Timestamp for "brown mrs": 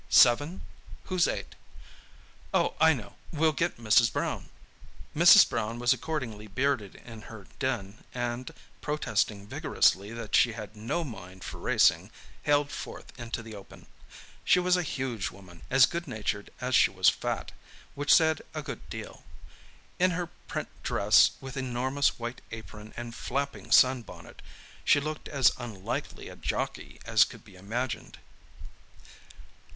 4.11-5.47